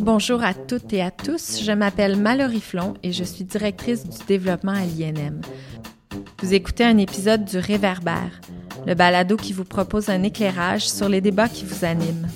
[0.00, 4.16] Bonjour à toutes et à tous, je m'appelle Mallory Flon et je suis directrice du
[4.26, 5.42] développement à l'INM.
[6.42, 8.40] Vous écoutez un épisode du Réverbère,
[8.86, 12.26] le balado qui vous propose un éclairage sur les débats qui vous animent.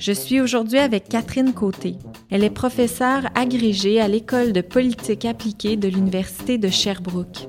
[0.00, 1.94] Je suis aujourd'hui avec Catherine Côté.
[2.30, 7.48] Elle est professeure agrégée à l'École de politique appliquée de l'Université de Sherbrooke.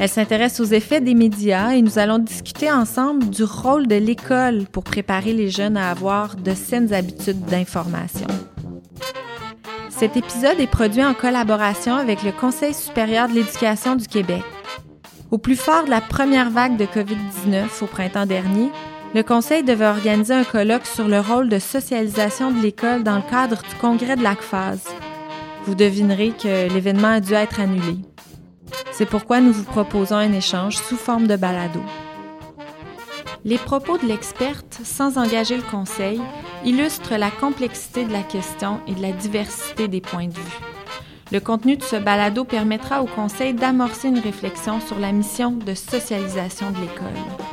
[0.00, 4.64] Elle s'intéresse aux effets des médias et nous allons discuter ensemble du rôle de l'école
[4.72, 8.26] pour préparer les jeunes à avoir de saines habitudes d'information.
[9.90, 14.42] Cet épisode est produit en collaboration avec le Conseil supérieur de l'éducation du Québec.
[15.30, 18.70] Au plus fort de la première vague de COVID-19 au printemps dernier,
[19.14, 23.30] le Conseil devait organiser un colloque sur le rôle de socialisation de l'école dans le
[23.30, 24.78] cadre du congrès de l'ACFAS.
[25.66, 27.98] Vous devinerez que l'événement a dû être annulé.
[28.92, 31.80] C'est pourquoi nous vous proposons un échange sous forme de balado.
[33.44, 36.20] Les propos de l'experte, sans engager le conseil,
[36.64, 40.58] illustrent la complexité de la question et de la diversité des points de vue.
[41.32, 45.74] Le contenu de ce balado permettra au conseil d'amorcer une réflexion sur la mission de
[45.74, 47.51] socialisation de l'école.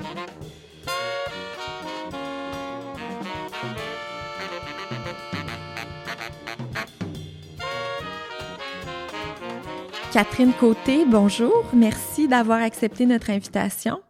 [10.12, 11.66] Catherine Côté, bonjour.
[11.72, 14.02] Merci d'avoir accepté notre invitation.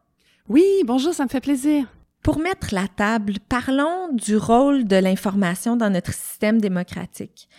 [0.48, 1.88] Oui, bonjour, ça me fait plaisir.
[2.24, 7.50] Pour mettre la table, parlons du rôle de l'information dans notre système démocratique.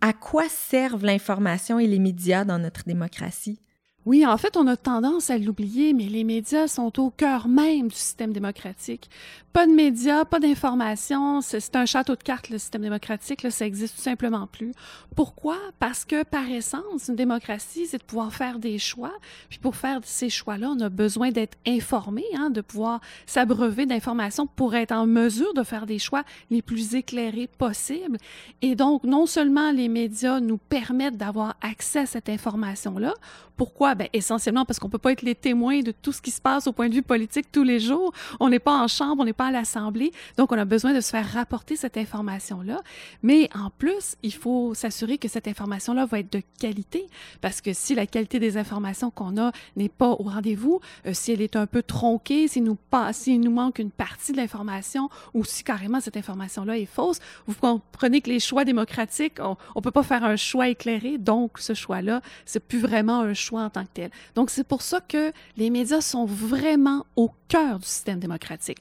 [0.00, 3.60] À quoi servent l'information et les médias dans notre démocratie?
[4.06, 7.88] Oui, en fait, on a tendance à l'oublier, mais les médias sont au cœur même
[7.88, 9.10] du système démocratique.
[9.52, 13.66] Pas de médias, pas d'informations, c'est un château de cartes, le système démocratique, là, ça
[13.66, 14.72] existe tout simplement plus.
[15.16, 15.56] Pourquoi?
[15.80, 19.14] Parce que, par essence, une démocratie, c'est de pouvoir faire des choix.
[19.48, 24.46] Puis pour faire ces choix-là, on a besoin d'être informé, hein, de pouvoir s'abreuver d'informations
[24.46, 28.18] pour être en mesure de faire des choix les plus éclairés possibles.
[28.62, 33.14] Et donc, non seulement les médias nous permettent d'avoir accès à cette information-là,
[33.56, 33.96] pourquoi?
[33.96, 36.68] Ben, essentiellement parce qu'on peut pas être les témoins de tout ce qui se passe
[36.68, 38.12] au point de vue politique tous les jours.
[38.38, 40.12] On n'est pas en chambre, on n'est pas l'Assemblée.
[40.36, 42.82] Donc, on a besoin de se faire rapporter cette information-là.
[43.22, 47.06] Mais en plus, il faut s'assurer que cette information-là va être de qualité
[47.40, 51.32] parce que si la qualité des informations qu'on a n'est pas au rendez-vous, euh, si
[51.32, 52.76] elle est un peu tronquée, s'il nous,
[53.12, 57.54] s'il nous manque une partie de l'information ou si carrément cette information-là est fausse, vous
[57.54, 61.16] comprenez que les choix démocratiques, on, on peut pas faire un choix éclairé.
[61.16, 64.10] Donc, ce choix-là, c'est plus vraiment un choix en tant que tel.
[64.34, 68.78] Donc, c'est pour ça que les médias sont vraiment au cœur du système démocratique.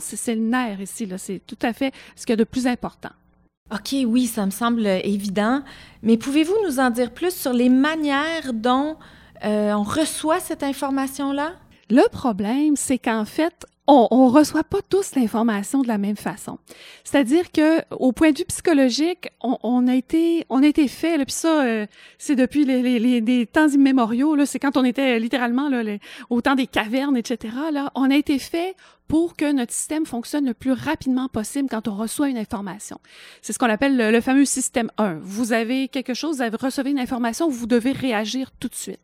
[0.00, 1.08] C'est le nerf ici.
[1.16, 3.10] C'est tout à fait ce qu'il y a de plus important.
[3.72, 5.62] OK, oui, ça me semble évident.
[6.02, 8.96] Mais pouvez-vous nous en dire plus sur les manières dont
[9.44, 11.52] euh, on reçoit cette information-là?
[11.90, 16.58] Le problème, c'est qu'en fait, on, ne reçoit pas tous l'information de la même façon.
[17.04, 21.24] C'est-à-dire que au point de vue psychologique, on, a été on a été fait, là,
[21.24, 21.86] puis ça euh,
[22.18, 25.82] c'est depuis les, les, les, temps immémoriaux là, c'est quand on était littéralement là,
[26.28, 27.54] au temps des cavernes, etc.
[27.72, 28.76] Là, on a été fait
[29.08, 33.00] pour que notre système fonctionne le plus rapidement possible quand on reçoit une information.
[33.42, 35.18] C'est ce qu'on appelle le, fameux système 1.
[35.22, 39.00] Vous avez quelque chose, vous recevez une information, vous devez réagir tout de suite.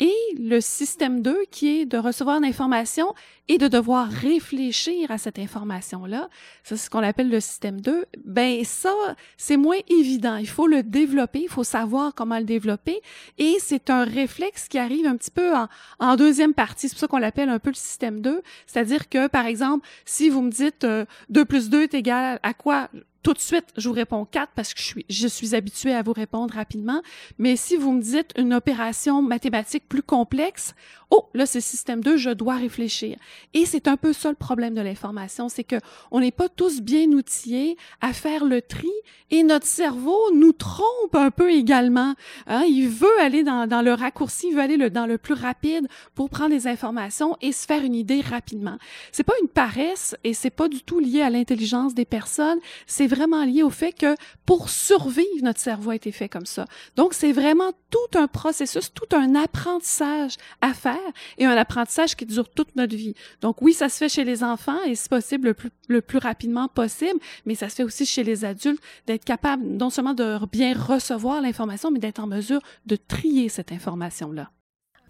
[0.00, 3.14] Et le système 2, qui est de recevoir une information
[3.48, 6.28] et de devoir réfléchir à cette information-là,
[6.62, 8.92] c'est ce qu'on appelle le système 2, ben ça,
[9.36, 10.36] c'est moins évident.
[10.36, 13.00] Il faut le développer, il faut savoir comment le développer,
[13.38, 15.66] et c'est un réflexe qui arrive un petit peu en,
[15.98, 16.88] en deuxième partie.
[16.88, 20.30] C'est pour ça qu'on l'appelle un peu le système 2, c'est-à-dire que par exemple, si
[20.30, 21.06] vous me dites 2
[21.40, 22.88] euh, plus 2 est égal à quoi?
[23.22, 26.02] Tout de suite, je vous réponds 4 parce que je suis, je suis habituée à
[26.02, 27.02] vous répondre rapidement.
[27.38, 30.74] Mais si vous me dites une opération mathématique plus complexe,
[31.10, 33.16] oh, là, c'est système 2, je dois réfléchir.
[33.54, 35.76] Et c'est un peu ça le problème de l'information, c'est que
[36.10, 38.90] on n'est pas tous bien outillés à faire le tri
[39.30, 42.14] et notre cerveau nous trompe un peu également.
[42.46, 42.62] Hein?
[42.68, 45.86] Il veut aller dans, dans, le raccourci, il veut aller le, dans le plus rapide
[46.14, 48.78] pour prendre les informations et se faire une idée rapidement.
[49.12, 53.06] C'est pas une paresse et c'est pas du tout lié à l'intelligence des personnes, c'est
[53.18, 54.14] vraiment lié au fait que
[54.46, 56.66] pour survivre, notre cerveau a été fait comme ça.
[56.96, 60.96] Donc, c'est vraiment tout un processus, tout un apprentissage à faire
[61.36, 63.14] et un apprentissage qui dure toute notre vie.
[63.40, 66.18] Donc, oui, ça se fait chez les enfants et c'est possible le plus, le plus
[66.18, 70.38] rapidement possible, mais ça se fait aussi chez les adultes d'être capable non seulement de
[70.50, 74.50] bien recevoir l'information, mais d'être en mesure de trier cette information-là.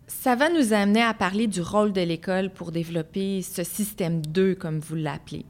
[0.07, 4.55] Ça va nous amener à parler du rôle de l'école pour développer ce système 2,
[4.55, 5.45] comme vous l'appelez.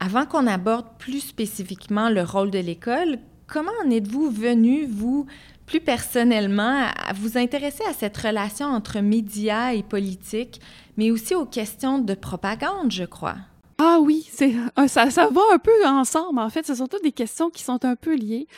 [0.00, 3.18] Avant qu'on aborde plus spécifiquement le rôle de l'école,
[3.48, 5.26] comment en êtes-vous venu, vous,
[5.66, 10.60] plus personnellement, à vous intéresser à cette relation entre médias et politique,
[10.96, 13.36] mais aussi aux questions de propagande, je crois?
[13.80, 16.40] Ah oui, c'est euh, ça, ça va un peu ensemble.
[16.40, 18.48] En fait, ce sont toutes des questions qui sont un peu liées.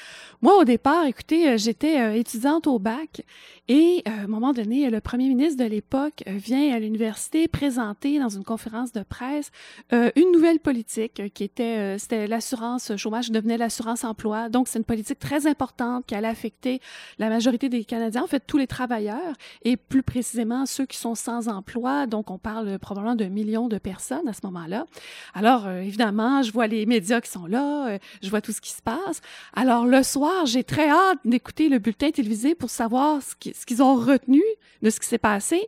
[0.41, 3.23] Moi, au départ, écoutez, euh, j'étais euh, étudiante au bac
[3.73, 8.29] et à un moment donné, le premier ministre de l'époque vient à l'université présenter dans
[8.29, 9.53] une conférence de presse
[9.93, 14.49] une nouvelle politique qui était c'était l'assurance chômage devenait l'assurance emploi.
[14.49, 16.81] Donc c'est une politique très importante qui allait affecter
[17.19, 21.15] la majorité des Canadiens, en fait tous les travailleurs et plus précisément ceux qui sont
[21.15, 22.07] sans emploi.
[22.07, 24.87] Donc on parle probablement de millions de personnes à ce moment-là.
[25.35, 28.61] Alors, euh, évidemment, je vois les médias qui sont là, euh, je vois tout ce
[28.61, 29.21] qui se passe.
[29.55, 33.35] Alors, le soir, j'ai très hâte d'écouter le bulletin télévisé pour savoir ce
[33.65, 34.43] qu'ils ont retenu
[34.83, 35.67] de ce qui s'est passé.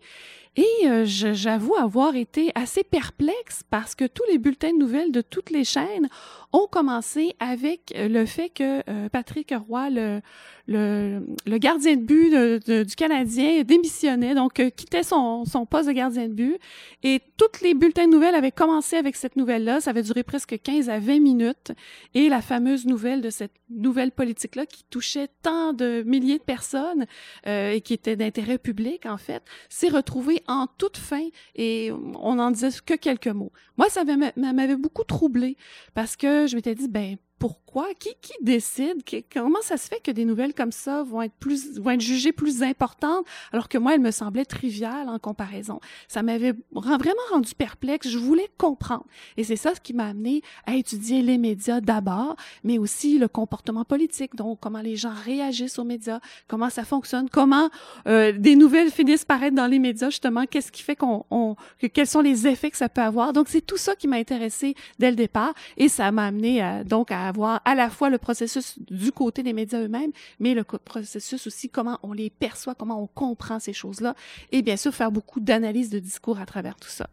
[0.55, 5.23] Et euh, j'avoue avoir été assez perplexe parce que tous les bulletins de nouvelles de
[5.23, 6.09] toutes les chaînes
[6.53, 10.21] ont commencé avec le fait que Patrick Roy, le,
[10.67, 15.93] le, le gardien de but du Canadien démissionnait, donc euh, quittait son, son poste de
[15.93, 16.59] gardien de but.
[17.03, 19.81] Et toutes les bulletins de nouvelles avaient commencé avec cette nouvelle-là.
[19.81, 21.73] Ça avait duré presque 15 à 20 minutes.
[22.15, 27.07] Et la fameuse nouvelle de cette nouvelle politique-là qui touchait tant de milliers de personnes
[27.47, 31.91] euh, et qui était d'intérêt public, en fait, s'est retrouvée en toute fin et
[32.21, 33.53] on n'en disait que quelques mots.
[33.83, 34.05] Moi, ça
[34.37, 35.57] m'avait beaucoup troublé
[35.93, 37.89] parce que je m'étais dit, ben pourquoi?
[37.99, 39.03] Qui, qui décide?
[39.33, 42.31] comment ça se fait que des nouvelles comme ça vont être plus, vont être jugées
[42.31, 45.81] plus importantes, alors que moi, elles me semblaient triviales en comparaison?
[46.07, 48.09] Ça m'avait vraiment rendu perplexe.
[48.09, 49.07] Je voulais comprendre.
[49.37, 53.27] Et c'est ça ce qui m'a amené à étudier les médias d'abord, mais aussi le
[53.27, 54.37] comportement politique.
[54.37, 57.71] Donc, comment les gens réagissent aux médias, comment ça fonctionne, comment
[58.07, 61.57] euh, des nouvelles finissent par être dans les médias, justement, qu'est-ce qui fait qu'on, on,
[61.81, 63.33] que, quels sont les effets que ça peut avoir.
[63.33, 66.85] Donc, c'est tout ça qui m'a intéressé dès le départ et ça m'a amené à,
[66.85, 70.65] donc à avoir à la fois le processus du côté des médias eux-mêmes, mais le
[70.65, 74.15] processus aussi comment on les perçoit, comment on comprend ces choses-là,
[74.51, 77.09] et bien sûr faire beaucoup d'analyse de discours à travers tout ça.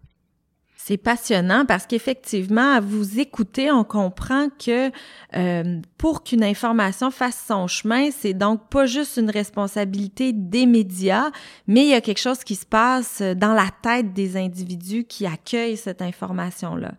[0.75, 4.91] C'est passionnant parce qu'effectivement, à vous écouter, on comprend que
[5.35, 11.31] euh, pour qu'une information fasse son chemin, c'est donc pas juste une responsabilité des médias,
[11.67, 15.27] mais il y a quelque chose qui se passe dans la tête des individus qui
[15.27, 16.93] accueillent cette information-là.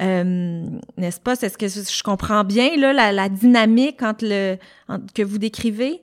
[0.00, 0.64] Euh,
[0.96, 1.34] n'est-ce pas?
[1.34, 4.56] Est-ce que je comprends bien là, la, la dynamique entre le,
[5.14, 6.02] que vous décrivez?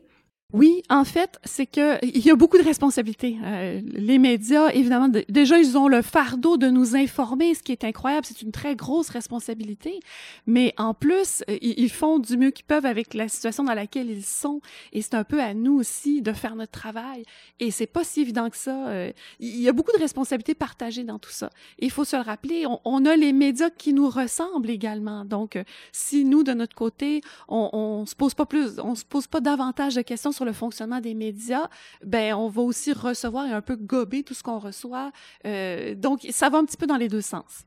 [0.54, 3.38] Oui, en fait, c'est que il y a beaucoup de responsabilités.
[3.44, 7.84] Euh, les médias, évidemment, déjà ils ont le fardeau de nous informer, ce qui est
[7.84, 8.28] incroyable.
[8.28, 10.00] C'est une très grosse responsabilité.
[10.46, 14.12] Mais en plus, euh, ils font du mieux qu'ils peuvent avec la situation dans laquelle
[14.12, 14.62] ils sont.
[14.92, 17.24] Et c'est un peu à nous aussi de faire notre travail.
[17.60, 18.90] Et c'est pas si évident que ça.
[18.90, 21.50] Euh, il y a beaucoup de responsabilités partagées dans tout ça.
[21.80, 22.68] il faut se le rappeler.
[22.68, 25.26] On, on, a les médias qui nous ressemblent également.
[25.26, 25.58] Donc,
[25.92, 29.42] si nous de notre côté, on, on se pose pas plus, on se pose pas
[29.42, 31.68] davantage de questions sur le fonctionnement des médias,
[32.04, 35.12] ben on va aussi recevoir et un peu gober tout ce qu'on reçoit.
[35.46, 37.66] Euh, donc, ça va un petit peu dans les deux sens.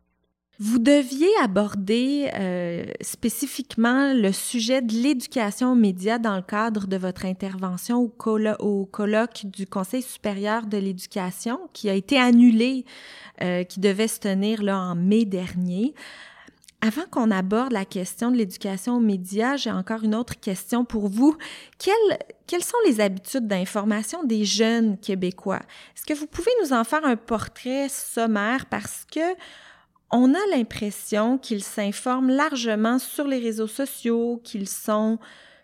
[0.59, 6.97] Vous deviez aborder euh, spécifiquement le sujet de l'éducation aux médias dans le cadre de
[6.97, 12.87] votre intervention au, colloque du Conseil supérieur de l'éducation qui a été annulé,
[13.43, 15.93] euh, qui devait se tenir là en mai dernier.
[16.87, 21.09] Avant qu'on aborde la question de l'éducation aux médias, j'ai encore une autre question pour
[21.09, 21.37] vous.
[21.79, 25.63] Quelles, sont les habitudes d'information des jeunes Québécois?
[25.97, 28.67] Est-ce que vous pouvez nous en faire un portrait sommaire?
[28.67, 29.35] Parce que
[30.13, 35.19] on a l'impression qu'ils s'informent largement sur les réseaux sociaux, qu'ils sont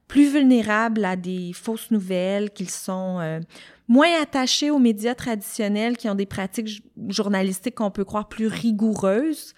[0.08, 3.38] plus vulnérables à des fausses nouvelles, qu'ils sont euh,
[3.86, 9.54] moins attachés aux médias traditionnels qui ont des pratiques journalistiques qu'on peut croire plus rigoureuses.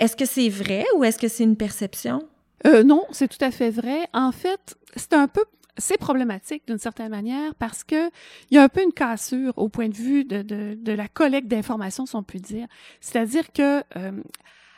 [0.00, 2.26] Est-ce que c'est vrai ou est-ce que c'est une perception?
[2.66, 4.08] Euh, non, c'est tout à fait vrai.
[4.12, 5.44] En fait, c'est un peu
[5.80, 8.10] c'est problématique d'une certaine manière parce que
[8.50, 11.08] il y a un peu une cassure au point de vue de, de, de la
[11.08, 12.66] collecte d'informations, si on peut dire.
[13.00, 14.22] C'est-à-dire que euh,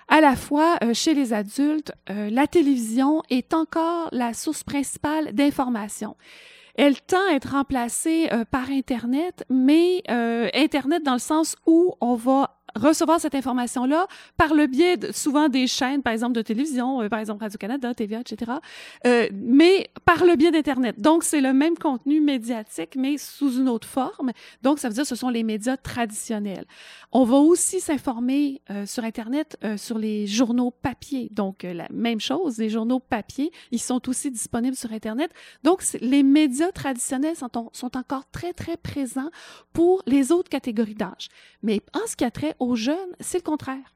[0.09, 5.33] à la fois euh, chez les adultes, euh, la télévision est encore la source principale
[5.33, 6.17] d'information.
[6.75, 12.62] Elle tend à être remplacée par Internet, mais Internet dans le sens où on va
[12.75, 17.09] recevoir cette information-là par le biais de, souvent des chaînes, par exemple de télévision, euh,
[17.09, 18.53] par exemple Radio-Canada, TVA, etc.,
[19.07, 21.01] euh, mais par le biais d'Internet.
[21.01, 24.33] Donc, c'est le même contenu médiatique, mais sous une autre forme.
[24.63, 26.65] Donc, ça veut dire que ce sont les médias traditionnels.
[27.13, 31.29] On va aussi s'informer euh, sur Internet euh, sur les journaux papier.
[31.33, 35.31] Donc, la même chose, les journaux papier, ils sont aussi disponibles sur Internet.
[35.63, 39.31] Donc, les médias traditionnels sont, sont encore très, très présents
[39.73, 41.29] pour les autres catégories d'âge.
[41.63, 43.95] Mais en ce qui a trait aux jeunes, c'est le contraire.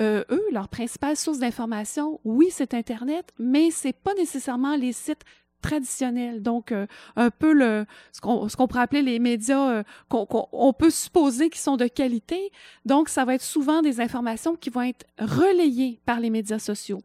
[0.00, 5.24] Euh, eux, leur principale source d'information, oui, c'est Internet, mais c'est pas nécessairement les sites
[5.64, 6.42] traditionnels.
[6.42, 10.90] Donc, euh, un peu le ce qu'on pourrait appeler les médias euh, qu'on on peut
[10.90, 12.52] supposer qu'ils sont de qualité.
[12.84, 17.00] Donc, ça va être souvent des informations qui vont être relayées par les médias sociaux.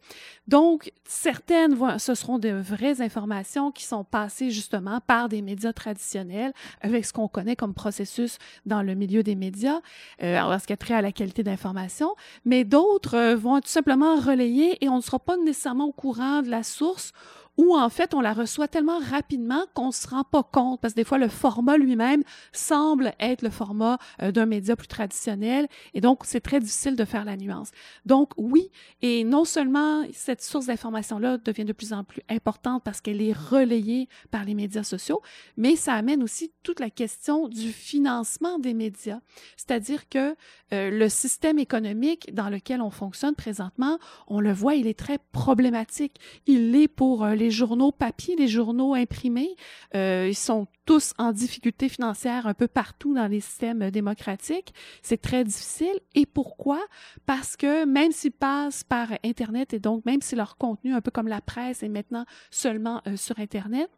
[0.48, 6.54] Donc, certaines ce seront de vraies informations qui sont passées justement par des médias traditionnels
[6.82, 9.80] avec ce qu'on connaît comme processus dans le milieu des médias,
[10.24, 12.16] euh, en ce qui a trait à la qualité d'information.
[12.46, 16.42] Mais d'autres euh, vont tout simplement relayer et on ne sera pas nécessairement au courant
[16.42, 17.14] de la source
[17.60, 21.02] ou en fait on la reçoit tellement rapidement qu'on se rend pas compte parce que
[21.02, 22.24] des fois le format lui-même
[22.54, 27.04] semble être le format euh, d'un média plus traditionnel et donc c'est très difficile de
[27.04, 27.72] faire la nuance.
[28.06, 32.82] Donc oui, et non seulement cette source d'information là devient de plus en plus importante
[32.86, 35.22] parce qu'elle est relayée par les médias sociaux,
[35.58, 39.20] mais ça amène aussi toute la question du financement des médias.
[39.58, 40.34] C'est-à-dire que
[40.72, 45.18] euh, le système économique dans lequel on fonctionne présentement, on le voit, il est très
[45.34, 46.16] problématique.
[46.48, 49.56] Il l'est pour euh, les les journaux papier, les journaux imprimés,
[49.96, 54.72] euh, ils sont tous en difficulté financière un peu partout dans les systèmes démocratiques.
[55.02, 56.00] C'est très difficile.
[56.14, 56.80] Et pourquoi?
[57.26, 61.10] Parce que même s'ils passent par Internet et donc même si leur contenu, un peu
[61.10, 63.90] comme la presse, est maintenant seulement euh, sur Internet,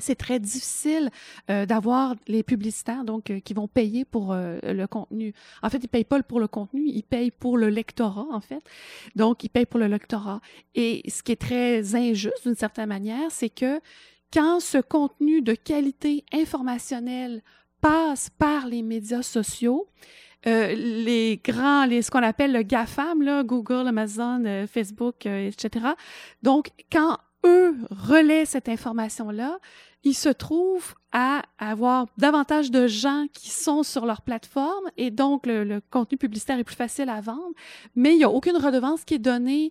[0.00, 1.10] c'est très difficile
[1.48, 5.32] euh, d'avoir les publicitaires donc euh, qui vont payer pour euh, le contenu.
[5.62, 8.62] En fait, ils payent pas pour le contenu, ils payent pour le lectorat en fait.
[9.16, 10.40] Donc ils payent pour le lectorat.
[10.74, 13.80] Et ce qui est très injuste d'une certaine manière, c'est que
[14.32, 17.42] quand ce contenu de qualité informationnelle
[17.80, 19.88] passe par les médias sociaux,
[20.44, 25.88] les grands, les, ce qu'on appelle le GAFAM, là, Google, Amazon, Facebook, etc.
[26.42, 29.58] Donc, quand eux relaient cette information-là,
[30.04, 35.46] ils se trouvent à avoir davantage de gens qui sont sur leur plateforme et donc
[35.46, 37.52] le, contenu publicitaire est plus facile à vendre,
[37.94, 39.70] mais il n'y a aucune redevance qui est donnée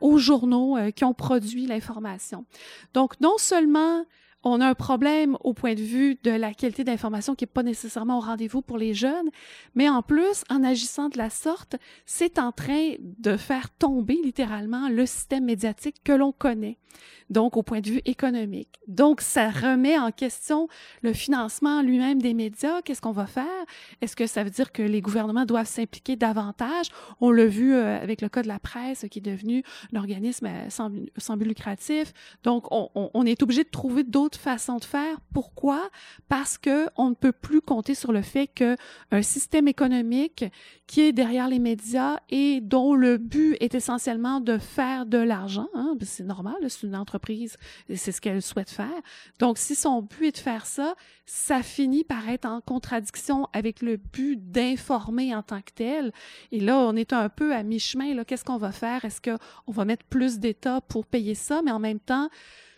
[0.00, 2.46] aux journaux euh, qui ont produit l'information.
[2.94, 4.04] Donc non seulement
[4.44, 7.62] on a un problème au point de vue de la qualité d'information qui n'est pas
[7.62, 9.30] nécessairement au rendez-vous pour les jeunes,
[9.74, 11.76] mais en plus, en agissant de la sorte,
[12.06, 16.78] c'est en train de faire tomber littéralement le système médiatique que l'on connaît
[17.30, 18.80] donc au point de vue économique.
[18.86, 20.68] Donc, ça remet en question
[21.02, 22.82] le financement lui-même des médias.
[22.82, 23.44] Qu'est-ce qu'on va faire?
[24.00, 26.86] Est-ce que ça veut dire que les gouvernements doivent s'impliquer davantage?
[27.20, 30.46] On l'a vu euh, avec le cas de la presse qui est devenu un organisme
[30.46, 32.12] euh, sans, but lucratif.
[32.44, 35.18] Donc, on, on est obligé de trouver d'autres façons de faire.
[35.32, 35.88] Pourquoi?
[36.28, 38.76] Parce que on ne peut plus compter sur le fait que
[39.10, 40.44] un système économique
[40.86, 45.68] qui est derrière les médias et dont le but est essentiellement de faire de l'argent,
[45.74, 47.56] hein, c'est normal, c'est une entreprise
[47.94, 49.00] c'est ce qu'elle souhaite faire.
[49.38, 50.94] Donc, si son but est de faire ça,
[51.26, 56.12] ça finit par être en contradiction avec le but d'informer en tant que tel.
[56.52, 58.24] Et là, on est un peu à mi-chemin.
[58.24, 59.04] Qu'est-ce qu'on va faire?
[59.04, 61.62] Est-ce qu'on va mettre plus d'État pour payer ça?
[61.62, 62.28] Mais en même temps,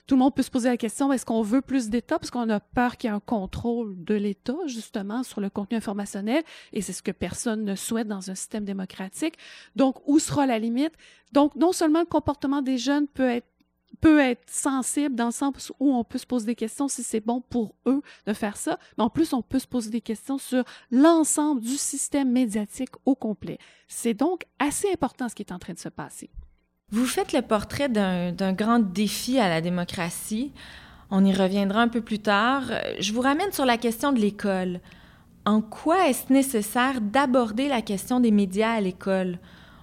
[0.07, 2.19] tout le monde peut se poser la question, est-ce qu'on veut plus d'État?
[2.19, 5.76] Parce qu'on a peur qu'il y ait un contrôle de l'État, justement, sur le contenu
[5.76, 6.42] informationnel,
[6.73, 9.35] et c'est ce que personne ne souhaite dans un système démocratique.
[9.76, 10.92] Donc, où sera la limite?
[11.33, 16.04] Donc, non seulement le comportement des jeunes peut être sensible dans le sens où on
[16.04, 19.11] peut se poser des questions si c'est bon pour eux de faire ça, mais en
[19.11, 23.59] plus on peut se poser des questions sur l'ensemble du système médiatique au complet.
[23.88, 26.30] C'est donc assez important ce qui est en train de se passer.
[26.93, 30.53] Vous faites le portrait d'un grand défi à la démocratie.
[31.11, 32.65] On y reviendra un peu plus tard.
[32.99, 34.81] Je vous ramène sur la question de l'école.
[35.45, 39.39] En quoi est-ce nécessaire d'aborder la question des médias à l'école?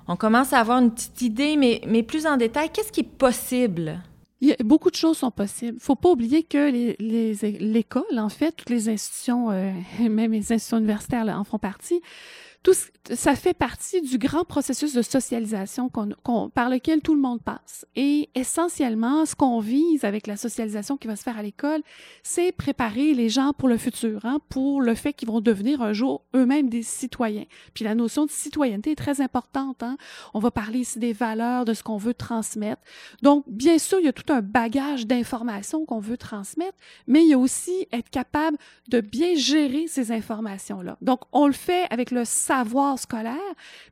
[0.08, 3.04] on commence à avoir une petite idée, mais, mais plus en détail, qu'est-ce qui est
[3.04, 4.02] possible?
[4.40, 5.80] Il beaucoup de choses sont possibles.
[5.80, 9.72] Faut pas oublier que l'école, les, en fait, toutes les institutions, euh,
[10.10, 12.02] même les institutions universitaires en font partie,
[12.68, 12.74] tout
[13.14, 17.86] ça fait partie du grand processus de socialisation qu'on, par lequel tout le monde passe.
[17.96, 21.82] Et essentiellement, ce qu'on vise avec la socialisation qui va se faire à l'école,
[22.24, 25.94] c'est préparer les gens pour le futur, hein, pour le fait qu'ils vont devenir un
[25.94, 27.46] jour eux-mêmes des citoyens.
[27.74, 29.82] Puis la notion de citoyenneté est très importante.
[29.82, 29.96] Hein.
[30.34, 32.82] On va parler ici des valeurs, de ce qu'on veut transmettre.
[33.22, 37.30] Donc, bien sûr, il y a tout un bagage d'informations qu'on veut transmettre, mais il
[37.30, 38.58] y a aussi être capable
[38.90, 40.98] de bien gérer ces informations-là.
[41.02, 42.57] Donc, on le fait avec le savoir
[42.98, 43.36] scolaire,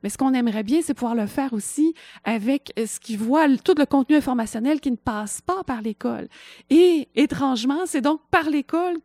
[0.02, 1.94] mais ce qu'on aimerait bien, c'est pouvoir le faire aussi
[2.24, 6.28] avec euh, ce qui voit tout le contenu informationnel qui ne passe pas par l'école.
[6.70, 8.96] Et étrangement, c'est donc par l'école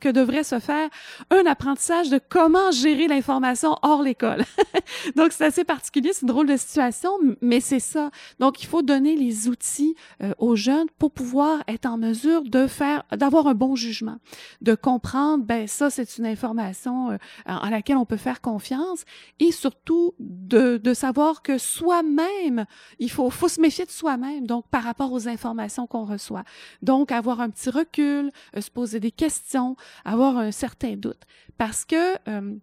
[0.00, 0.88] que devrait se faire
[1.30, 4.44] un apprentissage de comment gérer l'information hors l'école.
[5.16, 7.10] donc c'est assez particulier, c'est une drôle de situation,
[7.40, 8.10] mais c'est ça.
[8.38, 12.66] Donc il faut donner les outils euh, aux jeunes pour pouvoir être en mesure de
[12.66, 14.16] faire, d'avoir un bon jugement,
[14.60, 18.97] de comprendre, ben ça c'est une information euh, à laquelle on peut faire confiance
[19.38, 22.64] et surtout de, de savoir que soi-même,
[22.98, 26.44] il faut, faut se méfier de soi-même, donc par rapport aux informations qu'on reçoit.
[26.82, 31.22] Donc, avoir un petit recul, euh, se poser des questions, avoir un certain doute.
[31.56, 32.16] Parce que...
[32.28, 32.56] Euh,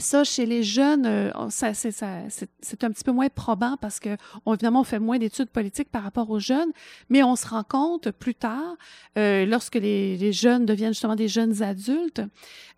[0.00, 4.16] ça, chez les jeunes, euh, ça, c'est, un petit peu moins probant parce que,
[4.46, 6.70] évidemment, on fait moins d'études politiques par rapport aux jeunes,
[7.08, 8.76] mais on se rend compte plus tard,
[9.18, 12.22] euh, lorsque les, les, jeunes deviennent justement des jeunes adultes,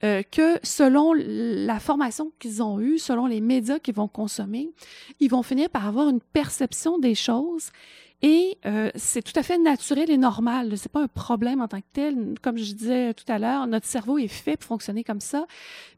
[0.05, 4.71] euh, que selon la formation qu'ils ont eue, selon les médias qu'ils vont consommer,
[5.21, 7.71] ils vont finir par avoir une perception des choses
[8.23, 10.79] et euh, c'est tout à fait naturel et normal.
[10.79, 12.35] C'est pas un problème en tant que tel.
[12.41, 15.45] Comme je disais tout à l'heure, notre cerveau est fait pour fonctionner comme ça.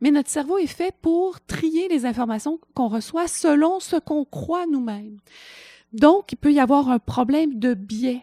[0.00, 4.66] Mais notre cerveau est fait pour trier les informations qu'on reçoit selon ce qu'on croit
[4.66, 5.18] nous-mêmes.
[5.92, 8.22] Donc, il peut y avoir un problème de biais.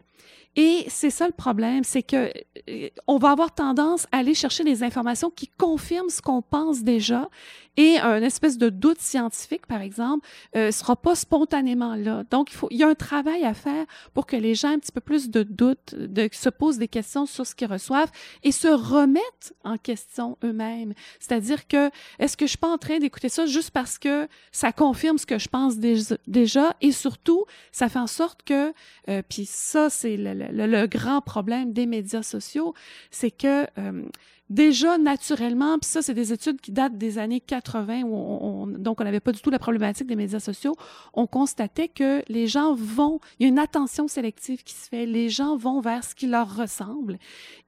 [0.56, 2.30] Et c'est ça le problème, c'est que
[2.70, 6.82] euh, on va avoir tendance à aller chercher des informations qui confirment ce qu'on pense
[6.82, 7.30] déjà
[7.78, 12.24] et un espèce de doute scientifique, par exemple, euh, sera pas spontanément là.
[12.30, 14.76] Donc, il faut, il y a un travail à faire pour que les gens aient
[14.76, 18.12] un petit peu plus de doute, de se posent des questions sur ce qu'ils reçoivent
[18.44, 20.94] et se remettent en question eux-mêmes.
[21.20, 24.72] C'est-à-dire que, est-ce que je suis pas en train d'écouter ça juste parce que ça
[24.72, 28.74] confirme ce que je pense déjà et surtout, ça fait en sorte que,
[29.10, 32.74] euh, puis ça, c'est le, le, le, grand problème des médias sociaux,
[33.12, 34.04] c'est que euh,
[34.52, 39.00] déjà naturellement, puis ça, c'est des études qui datent des années 80, où on, donc
[39.00, 40.76] on n'avait pas du tout la problématique des médias sociaux,
[41.14, 45.06] on constatait que les gens vont, il y a une attention sélective qui se fait,
[45.06, 47.18] les gens vont vers ce qui leur ressemble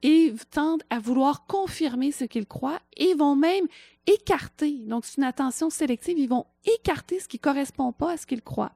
[0.02, 3.66] et tendent à vouloir confirmer ce qu'ils croient et vont même
[4.06, 8.26] écarter, donc c'est une attention sélective, ils vont écarter ce qui correspond pas à ce
[8.26, 8.72] qu'ils croient.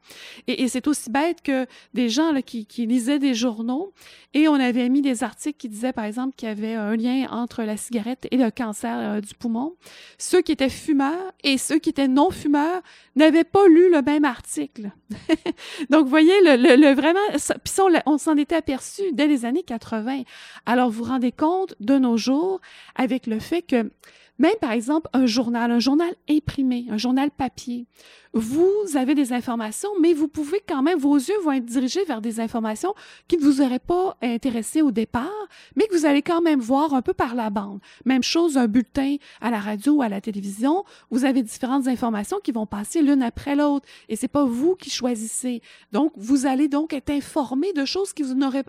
[0.47, 3.93] Et, et c'est aussi bête que des gens là, qui, qui, lisaient des journaux
[4.35, 7.27] et on avait mis des articles qui disaient, par exemple, qu'il y avait un lien
[7.31, 9.75] entre la cigarette et le cancer euh, du poumon.
[10.19, 12.83] Ceux qui étaient fumeurs et ceux qui étaient non-fumeurs
[13.17, 14.91] n'avaient pas lu le même article.
[15.91, 17.21] donc, vous voyez, le, le, le vraiment,
[17.65, 20.23] puis on, on s'en était aperçu dès les années 80.
[20.67, 22.61] Alors, vous vous rendez compte de nos jours
[22.97, 23.91] avec le fait que
[24.39, 27.87] même par exemple un journal, un journal imprimé, un journal papier,
[28.33, 32.21] vous avez des informations, mais vous pouvez quand même, vos yeux vont être dirigés vers
[32.21, 32.95] des informations
[33.27, 36.95] qui ne vous auraient pas intéressé au départ, mais que vous allez quand même voir
[36.95, 37.81] un peu par la bande.
[38.05, 42.39] Même chose, un bulletin à la radio ou à la télévision, vous avez différentes informations
[42.43, 45.63] qui vont passer l'une après l'autre, et c'est pas vous qui choisissez.
[45.93, 48.63] Donc, vous allez donc être informé de choses qui vous n'auriez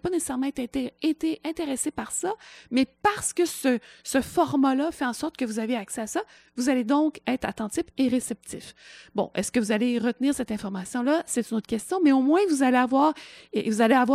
[0.00, 2.32] pas nécessairement été, été intéressé par ça,
[2.70, 6.22] mais parce que ce format-là fait en sorte que vous avez accès à ça,
[6.56, 8.69] vous allez donc être attentif et réceptif.
[9.14, 11.22] Bon, est-ce que vous allez retenir cette information-là?
[11.26, 13.14] C'est une autre question, mais au moins vous allez avoir,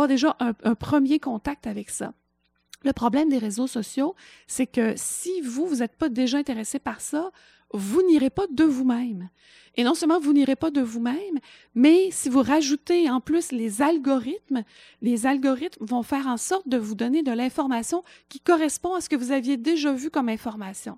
[0.08, 2.12] déjà un, un premier contact avec ça.
[2.84, 4.14] Le problème des réseaux sociaux,
[4.46, 7.30] c'est que si vous, vous n'êtes pas déjà intéressé par ça,
[7.72, 9.28] vous n'irez pas de vous-même.
[9.78, 11.38] Et non seulement vous n'irez pas de vous-même,
[11.74, 14.62] mais si vous rajoutez en plus les algorithmes,
[15.02, 19.10] les algorithmes vont faire en sorte de vous donner de l'information qui correspond à ce
[19.10, 20.96] que vous aviez déjà vu comme information.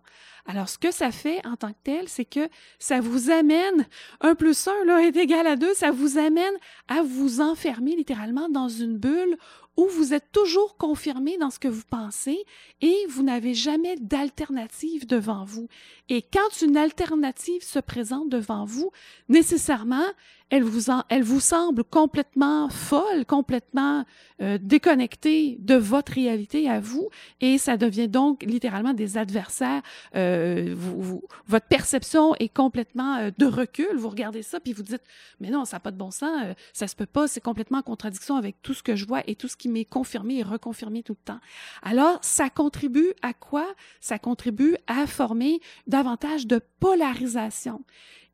[0.50, 3.86] Alors, ce que ça fait en tant que tel, c'est que ça vous amène,
[4.22, 6.54] un plus un là, est égal à deux, ça vous amène
[6.88, 9.36] à vous enfermer littéralement dans une bulle
[9.76, 12.44] où vous êtes toujours confirmé dans ce que vous pensez
[12.80, 15.68] et vous n'avez jamais d'alternative devant vous.
[16.08, 18.90] Et quand une alternative se présente devant vous,
[19.28, 20.06] nécessairement,
[20.50, 24.04] elle vous, en, elle vous semble complètement folle, complètement
[24.40, 27.08] euh, déconnectée de votre réalité à vous,
[27.40, 29.82] et ça devient donc littéralement des adversaires.
[30.14, 33.96] Euh, vous, vous, votre perception est complètement euh, de recul.
[33.96, 35.02] Vous regardez ça, puis vous dites,
[35.40, 37.78] mais non, ça n'a pas de bon sens, euh, ça se peut pas, c'est complètement
[37.78, 40.42] en contradiction avec tout ce que je vois et tout ce qui m'est confirmé et
[40.42, 41.40] reconfirmé tout le temps.
[41.82, 43.66] Alors, ça contribue à quoi?
[44.00, 47.82] Ça contribue à former davantage de polarisation.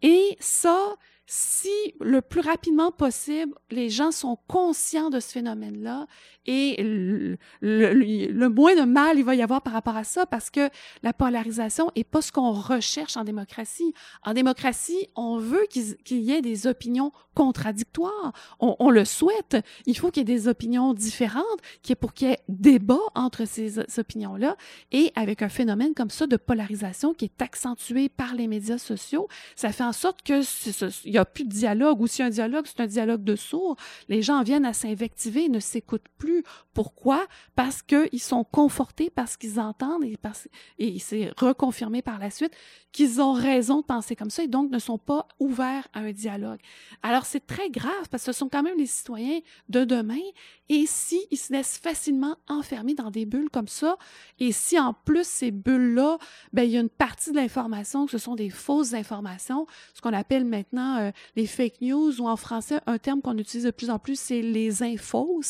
[0.03, 0.97] Et ça,
[1.27, 6.07] si le plus rapidement possible, les gens sont conscients de ce phénomène-là
[6.47, 6.77] et
[7.61, 10.69] le, moins de mal il va y avoir par rapport à ça parce que
[11.03, 13.95] la polarisation est pas ce qu'on recherche en démocratie.
[14.23, 18.33] En démocratie, on veut qu'il y ait des opinions contradictoires.
[18.61, 19.57] On, le souhaite.
[19.87, 21.45] Il faut qu'il y ait des opinions différentes
[21.83, 24.57] qui pour qu'il y ait débat entre ces, opinions-là.
[24.93, 29.29] Et avec un phénomène comme ça de polarisation qui est accentué par les médias sociaux,
[29.57, 30.43] ça fait en sorte que
[31.05, 33.77] il y a plus de dialogue ou si un dialogue, c'est un dialogue de sourds.
[34.09, 36.34] Les gens viennent à s'invectiver, ne s'écoutent plus
[36.73, 37.27] Pourquoi?
[37.55, 42.53] Parce qu'ils sont confortés, parce qu'ils entendent et, parce, et c'est reconfirmé par la suite
[42.95, 46.13] qu'ils ont raison de penser comme ça et donc ne sont pas ouverts à un
[46.13, 46.61] dialogue.
[47.03, 50.21] Alors c'est très grave parce que ce sont quand même les citoyens de demain
[50.69, 53.99] et si se laissent facilement enfermer dans des bulles comme ça
[54.39, 56.19] et si en plus ces bulles-là,
[56.53, 60.01] ben il y a une partie de l'information que ce sont des fausses informations, ce
[60.01, 63.73] qu'on appelle maintenant euh, les fake news ou en français un terme qu'on utilise de
[63.73, 65.41] plus en plus c'est les infos.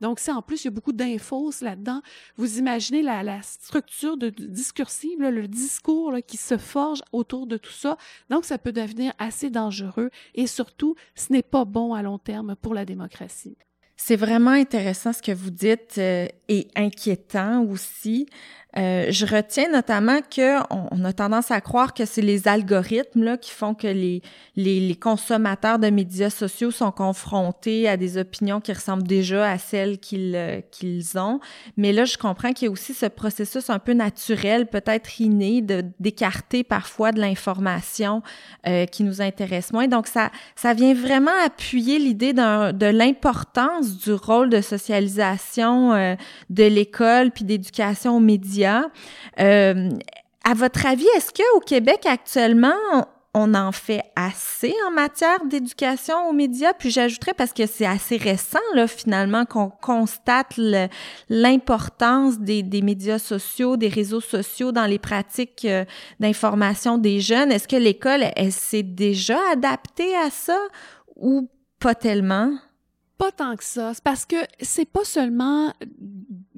[0.00, 2.02] Donc en plus il y a beaucoup d'infos là-dedans,
[2.36, 7.96] vous imaginez la, structure de, discursive, le discours qui se forme autour de tout ça.
[8.30, 12.56] Donc, ça peut devenir assez dangereux et surtout, ce n'est pas bon à long terme
[12.56, 13.56] pour la démocratie.
[14.00, 18.26] C'est vraiment intéressant ce que vous dites euh, et inquiétant aussi.
[18.76, 23.36] Euh, je retiens notamment que on, a tendance à croire que c'est les algorithmes là,
[23.38, 24.20] qui font que les,
[24.56, 29.56] les, les, consommateurs de médias sociaux sont confrontés à des opinions qui ressemblent déjà à
[29.56, 31.40] celles qu'ils euh, qu'ils ont.
[31.78, 35.62] Mais là, je comprends qu'il y a aussi ce processus un peu naturel, peut-être inné,
[35.62, 38.22] de d'écarter parfois de l'information
[38.66, 39.88] euh, qui nous intéresse moins.
[39.88, 46.16] Donc ça ça vient vraiment appuyer l'idée de l'importance du rôle de socialisation euh,
[46.50, 48.58] de l'école puis d'éducation aux médias
[49.40, 49.90] euh,
[50.44, 52.72] à votre avis, est-ce qu'au Québec actuellement,
[53.34, 56.72] on en fait assez en matière d'éducation aux médias?
[56.72, 60.58] Puis j'ajouterais, parce que c'est assez récent, finalement, qu'on constate
[61.28, 65.84] l'importance des, médias sociaux, des réseaux sociaux dans les pratiques euh,
[66.20, 67.52] d'information des jeunes.
[67.52, 70.58] Est-ce que l'école, elle s'est déjà adaptée à ça
[71.16, 72.54] ou pas tellement?
[73.18, 73.92] Pas tant que ça.
[73.94, 75.72] C'est parce que c'est pas seulement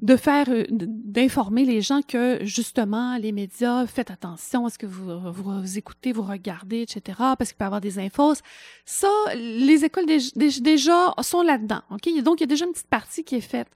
[0.01, 4.85] de faire, euh, d'informer les gens que justement les médias, faites attention à ce que
[4.85, 7.17] vous, vous, écoutez, vous regardez, etc.
[7.37, 8.33] Parce qu'il peut y avoir des infos.
[8.85, 11.81] Ça, les écoles déjà sont là-dedans.
[11.91, 13.67] Ok, donc il y a déjà une petite partie qui est faite.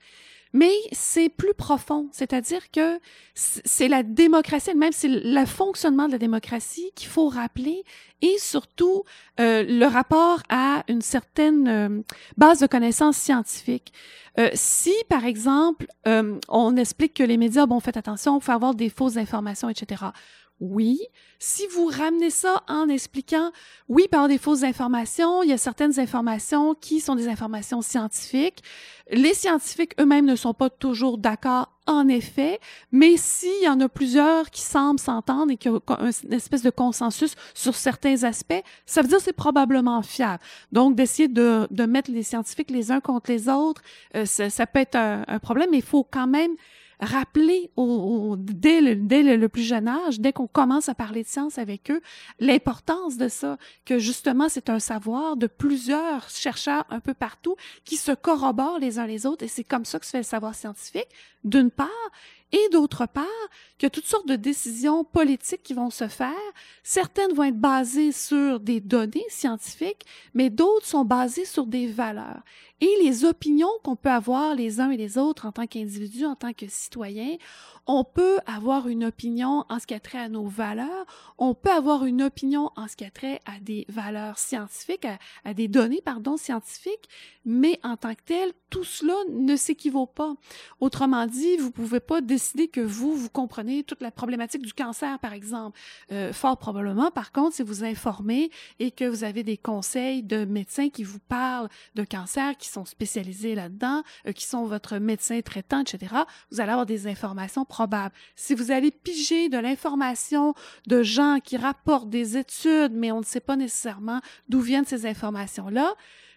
[0.52, 2.98] Mais c'est plus profond, c'est-à-dire que
[3.34, 7.84] c'est la démocratie elle-même, c'est le fonctionnement de la démocratie qu'il faut rappeler
[8.22, 9.04] et surtout
[9.40, 12.02] euh, le rapport à une certaine euh,
[12.36, 13.92] base de connaissances scientifiques.
[14.38, 15.86] Euh, si, par exemple,
[16.48, 20.04] on explique que les médias, bon, faites attention, il faut avoir des fausses informations, etc.
[20.60, 21.00] Oui.
[21.38, 23.52] Si vous ramenez ça en expliquant,
[23.90, 28.62] oui, par des fausses informations, il y a certaines informations qui sont des informations scientifiques.
[29.10, 32.58] Les scientifiques eux-mêmes ne sont pas toujours d'accord, en effet,
[32.90, 36.70] mais s'il y en a plusieurs qui semblent s'entendre et qui ont une espèce de
[36.70, 40.42] consensus sur certains aspects, ça veut dire que c'est probablement fiable.
[40.72, 43.82] Donc, d'essayer de, de mettre les scientifiques les uns contre les autres,
[44.16, 46.56] euh, ça, peut être un, un problème, mais il faut quand même
[47.00, 51.28] rappeler au, dès, le, dès le, plus jeune âge, dès qu'on commence à parler de
[51.28, 52.00] science avec eux,
[52.40, 57.96] l'importance de ça, que justement c'est un savoir de plusieurs chercheurs un peu partout qui
[57.96, 60.54] se corroborent les uns les autres et c'est comme ça que se fait le savoir
[60.54, 61.08] scientifique,
[61.44, 62.10] d'une part,
[62.52, 63.24] et d'autre part,
[63.76, 66.32] qu'il y a toutes sortes de décisions politiques qui vont se faire.
[66.84, 72.42] Certaines vont être basées sur des données scientifiques, mais d'autres sont basées sur des valeurs.
[72.82, 76.36] Et les opinions qu'on peut avoir les uns et les autres en tant qu'individus, en
[76.36, 77.36] tant que citoyens,
[77.86, 81.06] on peut avoir une opinion en ce qui a trait à nos valeurs,
[81.38, 85.06] on peut avoir une opinion en ce qui a trait à des valeurs scientifiques,
[85.44, 87.08] à, des données, pardon, scientifiques,
[87.44, 90.34] mais en tant que tel, tout cela ne s'équivaut pas.
[90.80, 95.18] Autrement dit, vous pouvez pas décider que vous, vous comprenez toute la problématique du cancer,
[95.20, 95.78] par exemple.
[96.10, 100.44] Euh, fort probablement, par contre, si vous informez et que vous avez des conseils de
[100.44, 105.80] médecins qui vous parlent de cancer, sont spécialisés là-dedans, euh, qui sont votre médecin traitant,
[105.80, 106.14] etc.,
[106.50, 108.14] vous allez avoir des informations probable.
[108.34, 110.54] Si vous allez piger de l'information
[110.86, 115.06] de gens qui rapportent des études, mais on ne sait pas nécessairement d'où viennent ces
[115.06, 115.94] informations-là,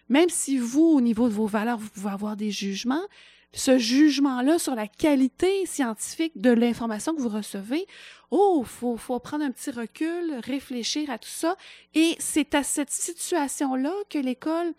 [0.08, 3.02] même si vous, au niveau de vos valeurs, vous pouvez avoir des jugements,
[3.52, 7.86] ce jugement-là sur la qualité scientifique de l'information que vous recevez,
[8.30, 11.56] oh, faut prendre un petit recul, réfléchir à tout ça.
[11.94, 14.72] Et c'est à cette situation-là que l'école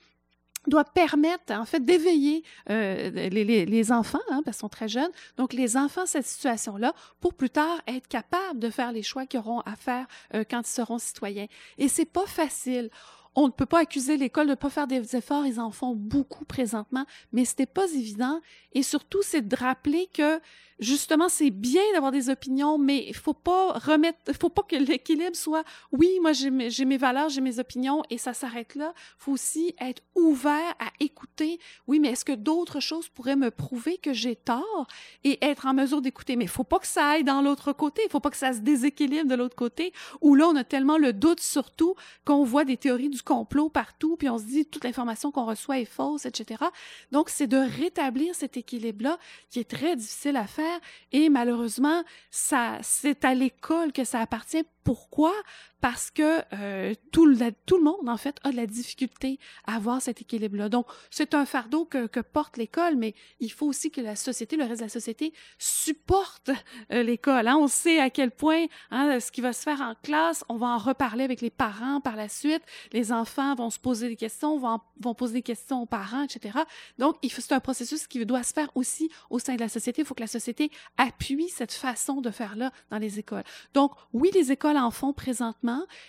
[0.68, 5.12] doit permettre en fait d'éveiller euh, les, enfants hein, parce qu'ils sont très jeunes.
[5.38, 9.26] Donc les enfants cette situation là pour plus tard être capables de faire les choix
[9.26, 11.48] qu'ils auront à faire euh, quand ils seront citoyens.
[11.78, 12.90] Et c'est pas facile
[13.36, 15.96] on ne peut pas accuser l'école de ne pas faire des efforts, ils en font
[15.96, 18.42] beaucoup présentement, mais ce n'est pas évident.
[18.74, 20.40] Et surtout, c'est de rappeler que
[20.82, 24.76] justement, c'est bien d'avoir des opinions, mais il faut pas remettre, il faut pas que
[24.76, 28.94] l'équilibre soit, oui, moi j'ai mes, mes, valeurs, j'ai mes opinions et ça s'arrête là.
[29.18, 33.98] faut aussi être ouvert à écouter, oui, mais est-ce que d'autres choses pourraient me prouver
[33.98, 34.88] que j'ai tort
[35.24, 36.36] et être en mesure d'écouter?
[36.36, 38.52] Mais il faut pas que ça aille dans l'autre côté, il faut pas que ça
[38.52, 41.94] se déséquilibre de l'autre côté, où là, on a tellement le doute surtout
[42.26, 45.80] qu'on voit des théories du complot partout, puis on se dit toute l'information qu'on reçoit
[45.80, 46.64] est fausse, etc.
[47.12, 49.18] Donc, c'est de rétablir cet équilibre-là
[49.50, 50.80] qui est très difficile à faire
[51.12, 54.64] et malheureusement, ça, c'est à l'école que ça appartient.
[54.84, 55.34] Pourquoi?
[55.82, 59.76] parce que euh, tout, le, tout le monde, en fait, a de la difficulté à
[59.76, 60.70] avoir cet équilibre-là.
[60.70, 64.56] Donc, c'est un fardeau que, que porte l'école, mais il faut aussi que la société,
[64.56, 66.52] le reste de la société, supporte
[66.92, 67.48] euh, l'école.
[67.48, 67.58] Hein.
[67.58, 70.68] On sait à quel point hein, ce qui va se faire en classe, on va
[70.68, 72.62] en reparler avec les parents par la suite.
[72.94, 76.60] Les enfants vont se poser des questions, vont, vont poser des questions aux parents, etc.
[76.98, 80.02] Donc, c'est un processus qui doit se faire aussi au sein de la société.
[80.02, 83.44] Il faut que la société appuie cette façon de faire-là dans les écoles.
[83.74, 85.52] Donc, oui, les écoles en font présentement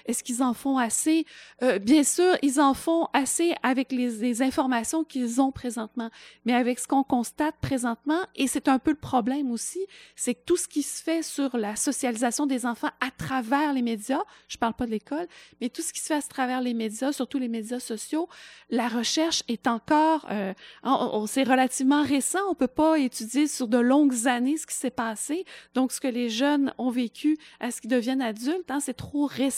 [0.07, 1.27] est-ce qu'ils en font assez?
[1.63, 6.11] Euh, bien sûr, ils en font assez avec les, informations qu'ils ont présentement,
[6.45, 9.81] mais avec ce qu'on constate présentement, et c'est un peu le problème aussi,
[10.17, 13.83] c'est que tout ce qui se fait sur la socialisation des enfants à travers les
[13.83, 15.27] médias, je parle pas de l'école,
[15.61, 18.29] mais tout ce qui se fait à travers les médias, surtout les médias sociaux,
[18.71, 20.53] la recherche est encore, euh,
[21.27, 25.45] c'est relativement récent, on peut pas étudier sur de longues années ce qui s'est passé,
[25.75, 29.27] donc ce que les jeunes ont vécu à ce qu'ils deviennent adultes, hein, c'est trop
[29.27, 29.53] récent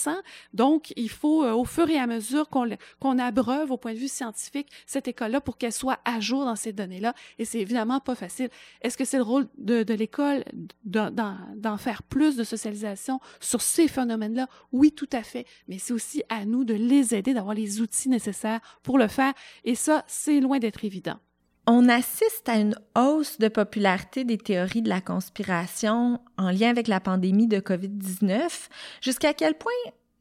[0.53, 4.09] donc, il faut, euh, au fur et à mesure qu'on abreuve au point de vue
[4.09, 7.15] scientifique cette école-là pour qu'elle soit à jour dans ces données-là.
[7.39, 8.51] Et c'est évidemment pas facile.
[8.83, 10.45] Est-ce que c'est le rôle de, de l'école
[10.85, 14.49] d'en faire plus de socialisation sur ces phénomènes-là?
[14.73, 15.47] Oui, tout à fait.
[15.69, 19.33] Mais c'est aussi à nous de les aider, d'avoir les outils nécessaires pour le faire.
[19.65, 21.19] Et ça, c'est loin d'être évident.
[21.67, 26.89] On assiste à une hausse de popularité des théories de la conspiration en lien avec
[26.89, 28.69] la pandémie de COVID-19.
[29.01, 29.73] Jusqu'à quel point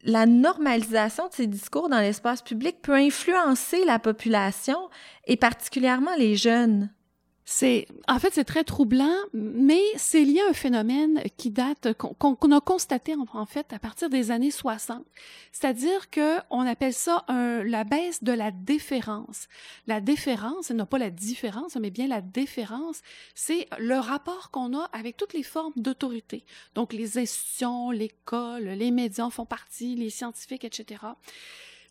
[0.04, 4.78] la normalisation de ces discours dans l'espace public peut influencer la population
[5.28, 6.90] et particulièrement les jeunes?
[7.46, 12.52] C'est, en fait, c'est très troublant, mais c'est lié à un phénomène qui date, qu'on
[12.52, 15.06] a constaté en, fait à partir des années 60.
[15.52, 19.48] C'est-à-dire que on appelle ça la baisse de la déférence.
[19.88, 23.02] La déférence, non pas la différence, mais bien la déférence,
[23.36, 26.46] c'est le rapport qu'on a avec toutes les formes d'autorité.
[26.76, 31.02] Donc les institutions, l'école, les médias font partie, les scientifiques, etc.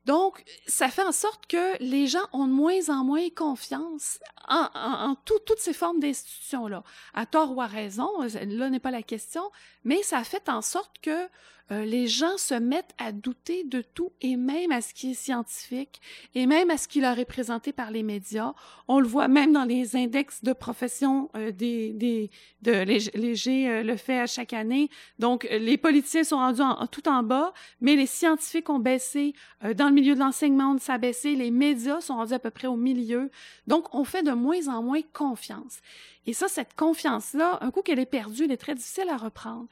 [0.05, 4.69] Donc, ça fait en sorte que les gens ont de moins en moins confiance en,
[4.75, 6.83] en, toutes ces formes d'institutions-là.
[7.15, 9.51] À tort ou à raison, là n'est pas la question,
[9.85, 11.29] mais ça fait en sorte que
[11.71, 15.15] euh, les gens se mettent à douter de tout et même à ce qui est
[15.15, 16.01] scientifique
[16.35, 18.53] et même à ce qui leur est présenté par les médias.
[18.89, 22.31] On le voit même dans les index de profession euh, des, des
[22.63, 24.91] de Léger euh, le fait à chaque année.
[25.19, 29.35] Donc les politiciens sont rendus tout en bas, mais les scientifiques ont baissé.
[29.77, 31.35] dans le milieu de l'enseignement, ça a baissé.
[31.35, 33.31] Les médias sont rendus à peu près au milieu.
[33.67, 35.81] Donc on fait de moins en moins confiance.
[36.27, 39.69] Et ça, cette confiance-là, un coup qu'elle est perdue, elle est très difficile à reprendre.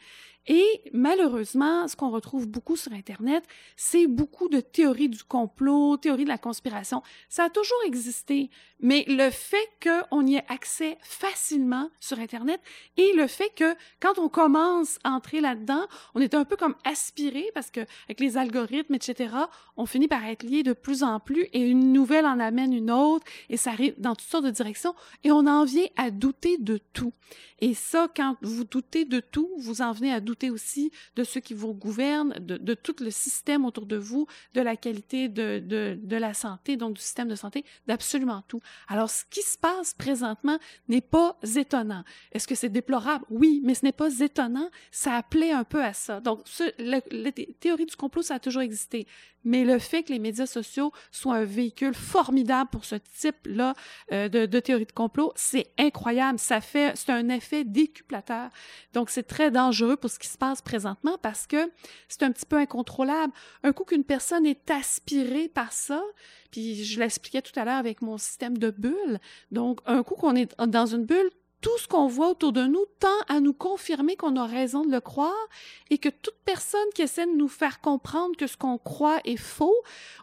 [0.46, 3.44] Et malheureusement, ce qu'on retrouve beaucoup sur Internet,
[3.76, 7.02] c'est beaucoup de théories du complot, théories de la conspiration.
[7.28, 12.60] Ça a toujours existé, mais le fait qu'on y ait accès facilement sur Internet
[12.96, 16.74] et le fait que quand on commence à entrer là-dedans, on est un peu comme
[16.84, 19.34] aspiré parce que avec les algorithmes, etc.,
[19.76, 22.90] on finit par être lié de plus en plus et une nouvelle en amène une
[22.90, 26.39] autre et ça arrive dans toutes sortes de directions et on en vient à douter
[26.58, 27.12] de tout.
[27.60, 31.40] Et ça, quand vous doutez de tout, vous en venez à douter aussi de ceux
[31.40, 35.98] qui vous gouvernent, de, tout le système autour de vous, de la qualité de, de,
[36.02, 38.60] de la santé, donc du système de santé, d'absolument tout.
[38.88, 42.04] Alors, ce qui se passe présentement n'est pas étonnant.
[42.32, 43.24] Est-ce que c'est déplorable?
[43.30, 44.70] Oui, mais ce n'est pas étonnant.
[44.90, 46.20] Ça appelait un peu à ça.
[46.20, 47.00] Donc, ce, la
[47.60, 49.06] théorie du complot, ça a toujours existé
[49.44, 53.74] mais le fait que les médias sociaux soient un véhicule formidable pour ce type-là
[54.12, 56.29] euh, de, de, théorie de complot, c'est incroyable.
[56.38, 58.50] Ça fait, c'est un effet décuplateur.
[58.92, 61.70] Donc, c'est très dangereux pour ce qui se passe présentement parce que
[62.08, 63.32] c'est un petit peu incontrôlable.
[63.62, 66.02] Un coup qu'une personne est aspirée par ça,
[66.50, 69.18] puis je l'expliquais tout à l'heure avec mon système de bulles.
[69.50, 72.84] Donc, un coup qu'on est dans une bulle, tout ce qu'on voit autour de nous
[72.98, 75.48] tend à nous confirmer qu'on a raison de le croire
[75.90, 79.36] et que toute personne qui essaie de nous faire comprendre que ce qu'on croit est
[79.36, 79.76] faux,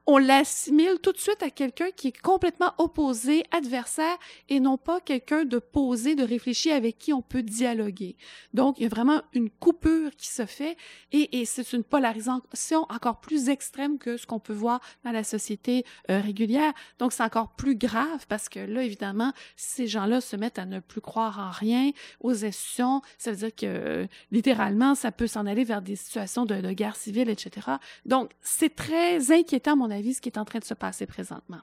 [0.08, 4.18] on l'assimile tout de suite à quelqu'un qui est complètement opposé, adversaire
[4.50, 8.16] et non pas quelqu'un de posé, de réfléchi avec qui on peut dialoguer.
[8.54, 10.78] Donc, il y a vraiment une coupure qui se fait
[11.12, 15.24] et, et c'est une polarisation encore plus extrême que ce qu'on peut voir dans la
[15.24, 16.74] société euh, régulière.
[17.00, 20.80] Donc, c'est encore plus grave parce que là, évidemment, ces gens-là se mettent à ne
[20.80, 23.02] plus croire en rien aux institutions.
[23.18, 26.96] Ça veut dire que littéralement, ça peut s'en aller vers des situations de, de guerre
[26.96, 27.68] civile, etc.
[28.06, 31.06] Donc, c'est très inquiétant, à mon avis, ce qui est en train de se passer
[31.06, 31.62] présentement.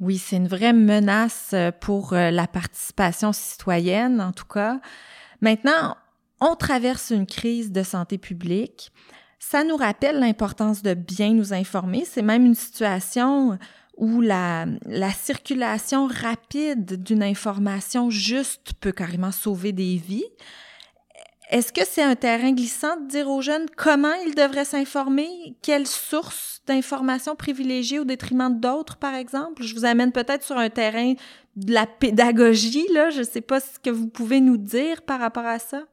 [0.00, 4.80] Oui, c'est une vraie menace euh, pour euh, la participation citoyenne, en tout cas.
[5.40, 5.96] Maintenant,
[6.40, 8.92] on traverse une crise de santé publique.
[9.38, 12.04] Ça nous rappelle l'importance de bien nous informer.
[12.04, 13.58] C'est même une situation
[13.96, 20.26] où la, la circulation rapide d'une information juste peut carrément sauver des vies.
[21.48, 25.28] Est-ce que c'est un terrain glissant de dire aux jeunes comment ils devraient s'informer,
[25.62, 29.62] quelles sources d'informations privilégiées au détriment d'autres, par exemple?
[29.62, 31.14] Je vous amène peut-être sur un terrain
[31.54, 33.10] de la pédagogie, là.
[33.10, 35.84] Je ne sais pas ce que vous pouvez nous dire par rapport à ça.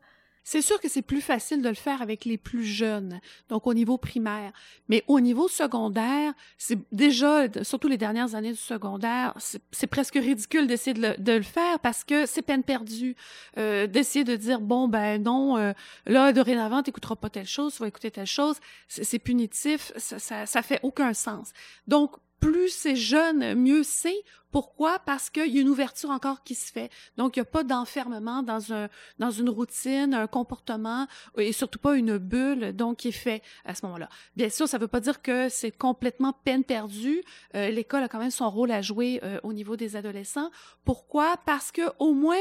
[0.44, 3.74] C'est sûr que c'est plus facile de le faire avec les plus jeunes, donc au
[3.74, 4.52] niveau primaire.
[4.90, 9.34] Mais au niveau secondaire, c'est déjà, surtout les dernières années du secondaire,
[9.72, 13.16] c'est presque ridicule d'essayer de, le faire parce que c'est peine perdue.
[13.58, 15.74] Euh, d'essayer de dire, bon, ben non, euh,
[16.06, 20.46] là, dorénavant, t'écouteras pas telle chose, tu vas écouter telle chose, c'est punitif, ça, ça,
[20.46, 21.54] ça fait aucun sens.
[21.88, 22.12] Donc,
[22.44, 24.22] plus c'est jeune, mieux c'est.
[24.52, 25.00] Pourquoi?
[25.00, 26.92] Parce qu'il y a une ouverture encore qui se fait.
[27.18, 31.80] Donc, il n'y a pas d'enfermement dans, un, dans une routine, un comportement, et surtout
[31.80, 34.10] pas une bulle, donc, qui est fait à ce moment-là.
[34.36, 37.24] Bien sûr, ça ne veut pas dire que c'est complètement peine perdue.
[37.56, 40.52] Euh, L'école a quand même son rôle à jouer euh, au niveau des adolescents.
[40.86, 41.38] Pourquoi?
[41.48, 42.38] Parce que au moins,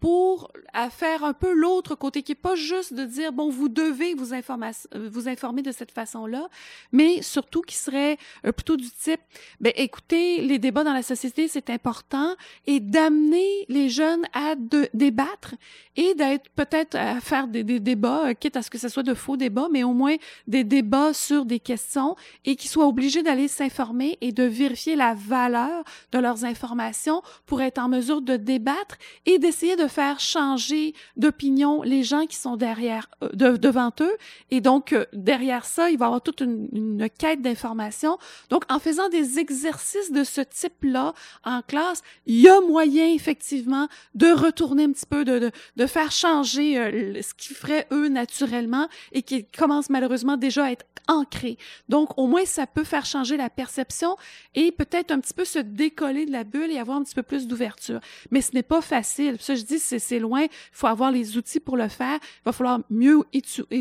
[0.00, 0.50] pour
[0.90, 4.32] faire un peu l'autre côté, qui est pas juste de dire, bon, vous devez vous,
[4.32, 6.48] informer, vous informer de cette façon-là,
[6.92, 9.20] mais surtout qui serait euh, plutôt du type,
[9.60, 12.34] ben, écoutez, les débats dans la société, c'est important,
[12.66, 14.54] et d'amener les jeunes à
[14.94, 15.54] débattre
[15.96, 19.02] et d'être peut-être à faire des, des, débats, euh, quitte à ce que ce soit
[19.02, 23.22] de faux débats, mais au moins des débats sur des questions et qu'ils soient obligés
[23.22, 25.82] d'aller s'informer et de vérifier la valeur
[26.12, 31.82] de leurs informations pour être en mesure de débattre et d'essayer de faire changer d'opinion
[31.82, 34.16] les gens qui sont derrière, euh, devant eux.
[34.50, 38.18] Et donc, euh, derrière ça, il va y avoir toute une, une quête d'information.
[38.50, 43.88] Donc, en faisant des exercices de ce type-là en classe, il y a moyen, effectivement,
[44.14, 48.08] de retourner un petit peu, de, de, de faire changer euh, ce qu'ils feraient eux
[48.08, 51.56] naturellement et qui commence malheureusement déjà à être ancré.
[51.88, 54.16] Donc, au moins, ça peut faire changer la perception
[54.54, 57.22] et peut-être un petit peu se décoller de la bulle et avoir un petit peu
[57.22, 58.00] plus d'ouverture.
[58.30, 59.36] Mais ce n'est pas facile.
[59.40, 60.42] Ça, je dis, c'est loin.
[60.42, 62.18] Il faut avoir les outils pour le faire.
[62.22, 63.18] Il va falloir mieux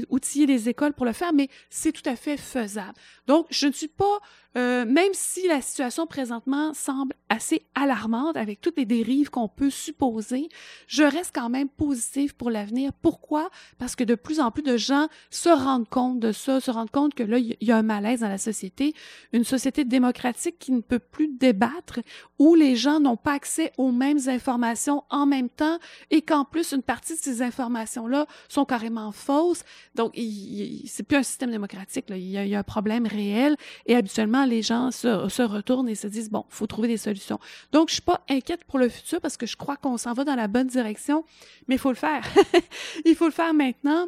[0.10, 2.94] outiller les écoles pour le faire, mais c'est tout à fait faisable.
[3.28, 4.20] Donc, je ne suis pas
[4.58, 9.70] euh, même si la situation présentement semble assez alarmante avec toutes les dérives qu'on peut
[9.70, 10.50] supposer,
[10.88, 12.92] je reste quand même positive pour l'avenir.
[13.04, 13.52] Pourquoi?
[13.78, 16.90] Parce que de plus en plus de gens se rendent compte de ça, se rendent
[16.90, 18.96] compte que là, il y a un malaise dans la société,
[19.32, 22.00] une société démocratique qui ne peut plus débattre,
[22.40, 25.78] où les gens n'ont pas accès aux mêmes informations en même temps
[26.12, 29.64] et qu'en plus, une partie de ces informations-là sont carrément fausses.
[29.96, 32.06] Donc, c'est plus un système démocratique.
[32.10, 36.08] Il, y a, un problème réel et habituellement, les gens se, se retournent et se
[36.08, 37.40] disent, bon, faut trouver des solutions.
[37.72, 40.24] Donc, je suis pas inquiète pour le futur parce que je crois qu'on s'en va
[40.24, 41.24] dans la bonne direction,
[41.68, 42.24] mais il faut le faire.
[43.06, 44.08] il faut le faire maintenant.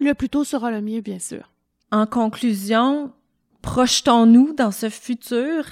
[0.00, 1.50] Le plus tôt sera le mieux, bien sûr.
[1.90, 3.12] En conclusion,
[3.62, 5.64] projetons-nous dans ce futur.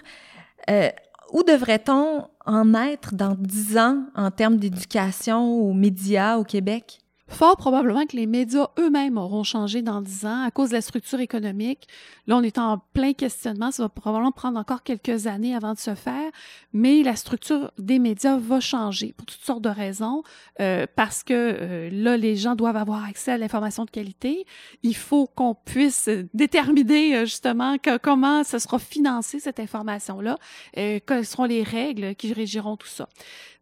[0.68, 0.90] Euh,
[1.32, 7.00] où devrait-on en être dans dix ans en termes d'éducation aux médias au Québec?
[7.28, 10.80] Fort probablement que les médias eux-mêmes auront changé dans dix ans à cause de la
[10.80, 11.88] structure économique.
[12.28, 13.72] Là, on est en plein questionnement.
[13.72, 16.30] Ça va probablement prendre encore quelques années avant de se faire,
[16.72, 20.22] mais la structure des médias va changer pour toutes sortes de raisons.
[20.60, 24.46] Euh, parce que euh, là, les gens doivent avoir accès à l'information de qualité.
[24.84, 30.38] Il faut qu'on puisse déterminer euh, justement comment ça sera financé cette information-là,
[30.78, 33.08] euh, quelles seront les règles qui régiront tout ça.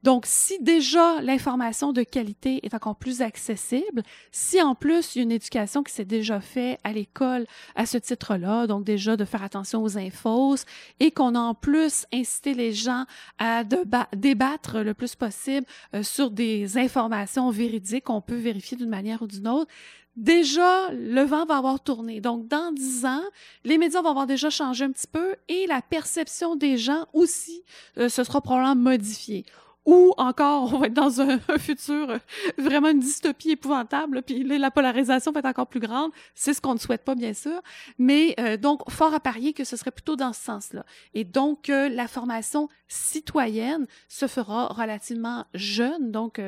[0.03, 5.21] Donc, si déjà l'information de qualité est encore plus accessible, si en plus il y
[5.21, 9.25] a une éducation qui s'est déjà faite à l'école à ce titre-là, donc déjà de
[9.25, 10.57] faire attention aux infos,
[11.01, 13.05] et qu'on a en plus incité les gens
[13.39, 19.23] à débattre le plus possible euh, sur des informations véridiques qu'on peut vérifier d'une manière
[19.23, 19.71] ou d'une autre,
[20.17, 22.21] déjà, le vent va avoir tourné.
[22.21, 23.23] Donc, dans dix ans,
[23.65, 27.63] les médias vont avoir déjà changé un petit peu et la perception des gens aussi
[27.99, 29.45] euh, se sera probablement modifiée
[29.87, 32.19] ou encore on va être dans un, futur euh,
[32.59, 36.11] vraiment une dystopie épouvantable, puis la polarisation va être encore plus grande.
[36.35, 37.61] C'est ce qu'on ne souhaite pas, bien sûr.
[37.99, 40.85] Mais euh, donc, fort à parier que ce serait plutôt dans ce sens-là.
[41.13, 46.41] Et donc, euh, la formation citoyenne se fera relativement jeune, donc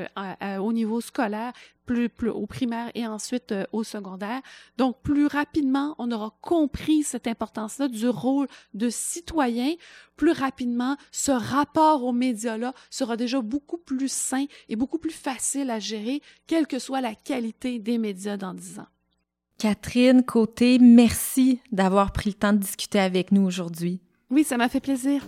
[0.61, 1.53] au niveau scolaire,
[1.87, 4.40] plus, plus au primaire et ensuite euh, au secondaire.
[4.77, 9.75] Donc, plus rapidement, on aura compris cette importance-là du rôle de citoyen.
[10.16, 15.70] Plus rapidement, ce rapport aux médias-là sera déjà beaucoup plus sain et beaucoup plus facile
[15.70, 18.87] à gérer, quelle que soit la qualité des médias dans dix ans.
[19.59, 24.01] Catherine Côté, merci d'avoir pris le temps de discuter avec nous aujourd'hui.
[24.31, 25.22] Oui, ça m'a fait plaisir.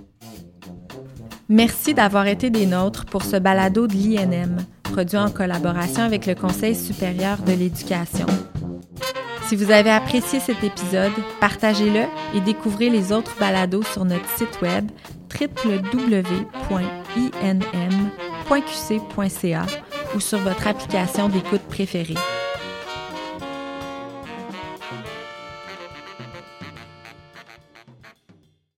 [1.49, 4.59] Merci d'avoir été des nôtres pour ce balado de l'INM,
[4.93, 8.27] produit en collaboration avec le Conseil supérieur de l'éducation.
[9.49, 12.03] Si vous avez apprécié cet épisode, partagez-le
[12.37, 14.91] et découvrez les autres balados sur notre site web
[15.41, 16.27] www.inm.qc.ca
[20.15, 22.15] ou sur votre application d'écoute préférée.